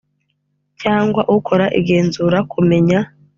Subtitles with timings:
[0.81, 2.99] cyangwa ukora igenzura kumenya